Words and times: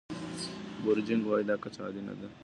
بورجیګین 0.83 1.19
وايي 1.23 1.45
دا 1.49 1.55
کچه 1.63 1.79
عادي 1.83 2.01
نه 2.07 2.13
ده. 2.19 2.27